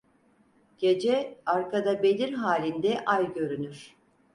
Gece; 0.77 1.39
arkada 1.45 2.03
bedir 2.03 2.33
halinde 2.33 3.03
ay 3.05 3.33
görünür. 3.33 3.95